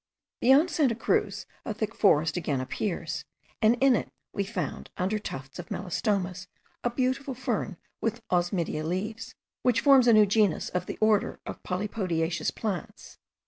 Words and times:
Beyond 0.39 0.71
Santa 0.71 0.95
Cruz 0.95 1.45
a 1.63 1.75
thick 1.75 1.93
forest 1.93 2.35
again 2.35 2.59
appears; 2.59 3.23
and 3.61 3.75
in 3.79 3.95
it 3.95 4.09
we 4.33 4.43
found, 4.43 4.89
under 4.97 5.19
tufts 5.19 5.59
of 5.59 5.69
melastomas, 5.69 6.47
a 6.83 6.89
beautiful 6.89 7.35
fern, 7.35 7.77
with 8.01 8.23
osmundia 8.31 8.83
leaves, 8.83 9.35
which 9.61 9.81
forms 9.81 10.07
a 10.07 10.13
new 10.13 10.25
genus 10.25 10.69
of 10.69 10.87
the 10.87 10.97
order 11.01 11.39
of 11.45 11.61
polypodiaceous 11.61 12.49
plants. 12.49 13.19